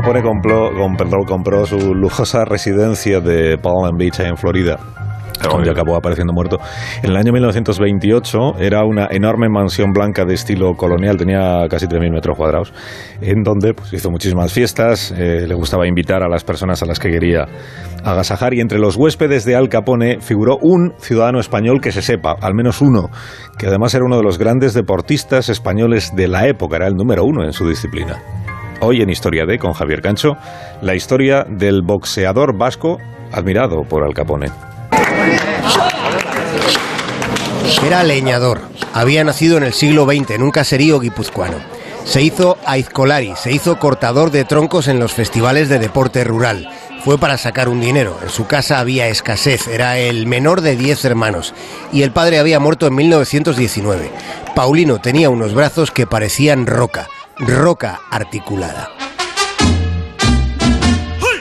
[0.00, 4.78] Capone compró, compró, compró su lujosa residencia de Palm Beach en Florida
[5.42, 6.58] donde acabó apareciendo muerto.
[7.02, 12.12] En el año 1928 era una enorme mansión blanca de estilo colonial, tenía casi 3.000
[12.12, 12.72] metros cuadrados,
[13.20, 16.98] en donde pues, hizo muchísimas fiestas, eh, le gustaba invitar a las personas a las
[16.98, 17.46] que quería
[18.04, 22.36] agasajar y entre los huéspedes de Al Capone figuró un ciudadano español que se sepa,
[22.40, 23.10] al menos uno,
[23.58, 27.24] que además era uno de los grandes deportistas españoles de la época, era el número
[27.24, 28.22] uno en su disciplina.
[28.82, 30.38] Hoy en Historia de con Javier Cancho,
[30.80, 32.98] la historia del boxeador vasco
[33.30, 34.48] admirado por Al Capone.
[37.86, 38.62] Era leñador.
[38.94, 41.58] Había nacido en el siglo XX en un caserío guipuzcoano.
[42.04, 46.70] Se hizo aizcolari, se hizo cortador de troncos en los festivales de deporte rural.
[47.04, 48.18] Fue para sacar un dinero.
[48.22, 51.54] En su casa había escasez, era el menor de 10 hermanos
[51.92, 54.10] y el padre había muerto en 1919.
[54.54, 57.08] Paulino tenía unos brazos que parecían roca,
[57.46, 58.99] roca articulada.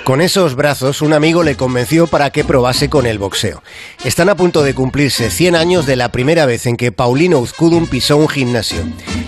[0.09, 3.61] Con esos brazos, un amigo le convenció para que probase con el boxeo.
[4.03, 7.85] Están a punto de cumplirse 100 años de la primera vez en que Paulino Uzcudun
[7.85, 8.79] pisó un gimnasio.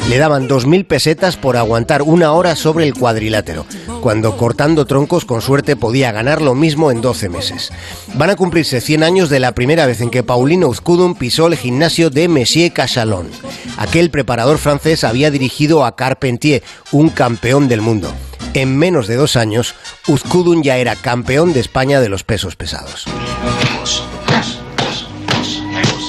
[0.10, 3.68] Le daban 2.000 pesetas por aguantar una hora sobre el cuadrilátero,
[4.02, 7.72] cuando cortando troncos con suerte podía ganar lo mismo en 12 meses.
[8.16, 11.58] Van a cumplirse 100 años de la primera vez en que Paulino Uzcudun pisó el
[11.58, 13.30] gimnasio de Monsieur Cachalon.
[13.78, 18.12] Aquel preparador francés había dirigido a Carpentier, un campeón del mundo.
[18.54, 19.76] En menos de dos años,
[20.08, 23.06] Uzkudun ya era campeón de España de los pesos pesados.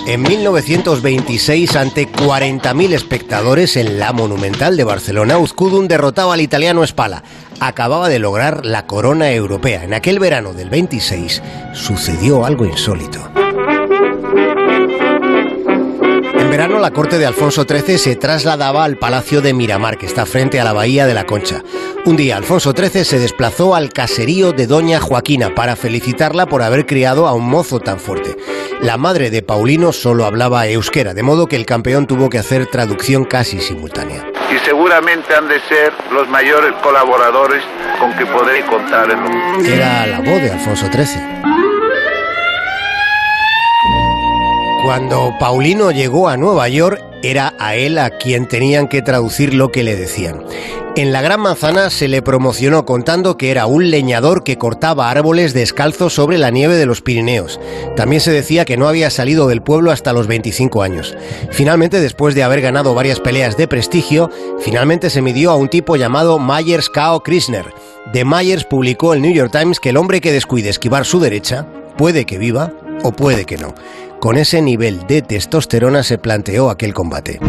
[0.08, 7.22] En 1926, ante 40.000 espectadores en la Monumental de Barcelona, Uzkudun derrotaba al italiano Spala.
[7.60, 9.84] Acababa de lograr la corona europea.
[9.84, 11.40] En aquel verano del 26
[11.72, 13.30] sucedió algo insólito.
[16.34, 20.26] En verano la corte de Alfonso XIII se trasladaba al Palacio de Miramar, que está
[20.26, 21.62] frente a la Bahía de la Concha.
[22.04, 26.84] Un día Alfonso XIII se desplazó al caserío de Doña Joaquina para felicitarla por haber
[26.84, 28.36] criado a un mozo tan fuerte.
[28.80, 32.66] La madre de Paulino solo hablaba euskera, de modo que el campeón tuvo que hacer
[32.66, 34.26] traducción casi simultánea.
[34.52, 37.62] Y seguramente han de ser los mayores colaboradores
[38.00, 39.64] con que podré contar en un...
[39.64, 41.22] Era la voz de Alfonso XIII.
[44.82, 49.70] Cuando Paulino llegó a Nueva York, era a él a quien tenían que traducir lo
[49.70, 50.44] que le decían.
[50.94, 55.54] En la Gran Manzana se le promocionó contando que era un leñador que cortaba árboles
[55.54, 57.58] descalzo sobre la nieve de los Pirineos.
[57.96, 61.16] También se decía que no había salido del pueblo hasta los 25 años.
[61.50, 64.30] Finalmente, después de haber ganado varias peleas de prestigio,
[64.60, 67.72] finalmente se midió a un tipo llamado Myers Kao Krishner.
[68.12, 71.66] De Myers publicó el New York Times que el hombre que descuide esquivar su derecha
[71.96, 72.70] puede que viva
[73.02, 73.74] o puede que no.
[74.20, 77.40] Con ese nivel de testosterona se planteó aquel combate.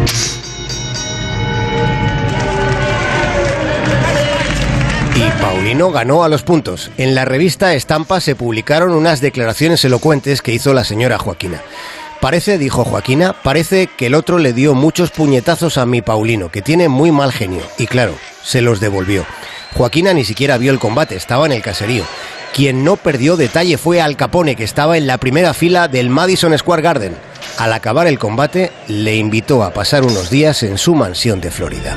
[5.16, 6.90] Y Paulino ganó a los puntos.
[6.98, 11.62] En la revista Estampa se publicaron unas declaraciones elocuentes que hizo la señora Joaquina.
[12.20, 16.62] Parece, dijo Joaquina, parece que el otro le dio muchos puñetazos a mi Paulino, que
[16.62, 17.62] tiene muy mal genio.
[17.78, 19.24] Y claro, se los devolvió.
[19.74, 22.04] Joaquina ni siquiera vio el combate, estaba en el caserío.
[22.52, 26.56] Quien no perdió detalle fue Al Capone, que estaba en la primera fila del Madison
[26.56, 27.16] Square Garden.
[27.58, 31.96] Al acabar el combate, le invitó a pasar unos días en su mansión de Florida.